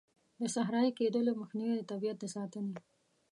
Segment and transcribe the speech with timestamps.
[0.39, 2.75] د صحرایې کیدلو مخنیوی، د طبیعیت د ساتنې.